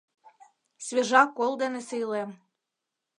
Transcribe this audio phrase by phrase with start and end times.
[0.85, 2.29] Свежа кол дене сийлем.